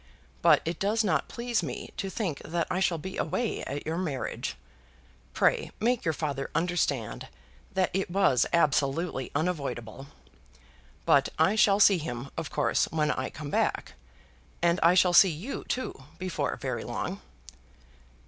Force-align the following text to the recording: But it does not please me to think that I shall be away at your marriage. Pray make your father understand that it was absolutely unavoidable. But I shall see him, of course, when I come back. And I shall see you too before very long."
But 0.41 0.63
it 0.65 0.79
does 0.79 1.03
not 1.03 1.27
please 1.27 1.61
me 1.61 1.91
to 1.97 2.09
think 2.09 2.39
that 2.43 2.65
I 2.71 2.79
shall 2.79 2.97
be 2.97 3.17
away 3.17 3.61
at 3.65 3.85
your 3.85 3.99
marriage. 3.99 4.55
Pray 5.35 5.69
make 5.79 6.05
your 6.05 6.13
father 6.15 6.49
understand 6.55 7.27
that 7.75 7.91
it 7.93 8.09
was 8.09 8.47
absolutely 8.51 9.29
unavoidable. 9.35 10.07
But 11.05 11.29
I 11.37 11.53
shall 11.55 11.79
see 11.79 11.99
him, 11.99 12.31
of 12.35 12.49
course, 12.49 12.85
when 12.85 13.11
I 13.11 13.29
come 13.29 13.51
back. 13.51 13.93
And 14.59 14.79
I 14.81 14.95
shall 14.95 15.13
see 15.13 15.29
you 15.29 15.65
too 15.65 15.93
before 16.17 16.55
very 16.55 16.83
long." 16.83 17.21